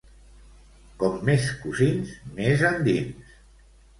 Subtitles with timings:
[1.03, 3.37] Com més cosins més endins